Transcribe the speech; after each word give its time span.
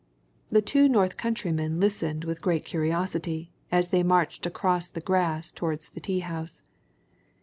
The 0.51 0.63
two 0.63 0.89
North 0.89 1.15
countrymen 1.15 1.79
listened 1.79 2.23
with 2.23 2.41
great 2.41 2.65
curiosity 2.65 3.51
as 3.71 3.89
they 3.89 4.01
marched 4.01 4.47
across 4.47 4.89
the 4.89 4.99
grass 4.99 5.51
towards 5.51 5.89
the 5.91 5.99
tea 5.99 6.21
house. 6.21 6.63